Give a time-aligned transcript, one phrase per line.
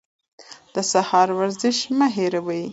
[0.73, 2.63] د سهار ورزش مه هېروئ.